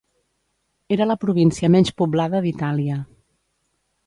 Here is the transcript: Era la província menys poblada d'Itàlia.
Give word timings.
Era 0.95 1.07
la 1.11 1.17
província 1.25 1.71
menys 1.75 1.93
poblada 2.01 2.43
d'Itàlia. 2.47 2.99